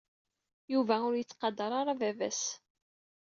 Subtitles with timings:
[0.73, 2.41] Yuba ur yettqadar ara baba-s.